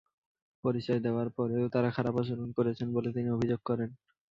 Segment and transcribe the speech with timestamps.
[0.63, 3.89] পরিচয় দেওয়ার পরেও তাঁরা খারাপ আচরণ করেছেন বলে তিনি অভিযোগ করেন।